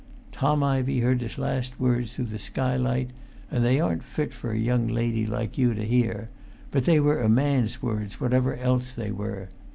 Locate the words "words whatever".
7.83-8.55